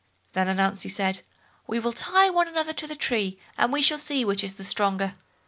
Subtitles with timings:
[0.33, 1.21] Then Ananzi said,
[1.67, 4.63] "We will tie one another to the tree and we shall see which is the
[4.63, 5.13] stronger."